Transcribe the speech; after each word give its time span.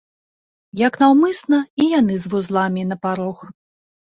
Як 0.87 0.97
наўмысна, 1.01 1.59
і 1.83 1.91
яны 1.99 2.17
з 2.25 2.33
вузламі 2.33 2.89
на 2.89 2.99
парог. 3.05 3.37